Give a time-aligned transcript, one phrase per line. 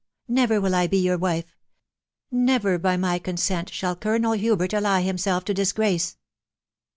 [0.27, 1.55] never will I be your wife!....
[2.31, 6.17] never, by my consent, shall Colonel Hubert ally himself to disgrace